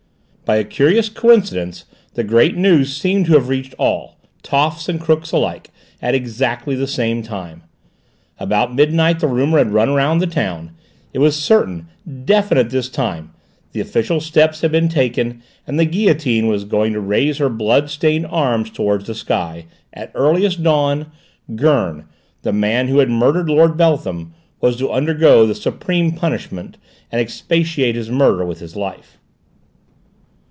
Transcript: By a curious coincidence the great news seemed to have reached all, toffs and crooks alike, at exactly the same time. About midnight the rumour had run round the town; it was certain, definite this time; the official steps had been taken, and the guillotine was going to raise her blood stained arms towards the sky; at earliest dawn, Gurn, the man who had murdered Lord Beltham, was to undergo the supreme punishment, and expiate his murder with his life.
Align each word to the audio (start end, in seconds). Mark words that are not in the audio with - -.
By 0.43 0.57
a 0.57 0.65
curious 0.65 1.07
coincidence 1.07 1.85
the 2.15 2.25
great 2.25 2.57
news 2.57 2.93
seemed 2.93 3.25
to 3.27 3.33
have 3.35 3.47
reached 3.47 3.73
all, 3.79 4.17
toffs 4.43 4.89
and 4.89 4.99
crooks 4.99 5.31
alike, 5.31 5.71
at 6.01 6.13
exactly 6.13 6.75
the 6.75 6.87
same 6.87 7.23
time. 7.23 7.63
About 8.37 8.75
midnight 8.75 9.21
the 9.21 9.29
rumour 9.29 9.59
had 9.59 9.71
run 9.71 9.93
round 9.93 10.19
the 10.19 10.27
town; 10.27 10.71
it 11.13 11.19
was 11.19 11.37
certain, 11.41 11.87
definite 12.25 12.69
this 12.69 12.89
time; 12.89 13.31
the 13.71 13.79
official 13.79 14.19
steps 14.19 14.59
had 14.59 14.73
been 14.73 14.89
taken, 14.89 15.41
and 15.65 15.79
the 15.79 15.85
guillotine 15.85 16.47
was 16.47 16.65
going 16.65 16.91
to 16.91 16.99
raise 16.99 17.37
her 17.37 17.47
blood 17.47 17.89
stained 17.89 18.25
arms 18.25 18.69
towards 18.69 19.07
the 19.07 19.15
sky; 19.15 19.67
at 19.93 20.11
earliest 20.15 20.61
dawn, 20.61 21.09
Gurn, 21.55 22.09
the 22.41 22.51
man 22.51 22.89
who 22.89 22.97
had 22.99 23.09
murdered 23.09 23.47
Lord 23.47 23.77
Beltham, 23.77 24.33
was 24.59 24.75
to 24.79 24.91
undergo 24.91 25.45
the 25.47 25.55
supreme 25.55 26.11
punishment, 26.11 26.75
and 27.09 27.21
expiate 27.21 27.95
his 27.95 28.11
murder 28.11 28.43
with 28.45 28.59
his 28.59 28.75
life. 28.75 29.17